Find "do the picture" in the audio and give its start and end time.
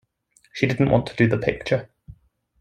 1.15-1.91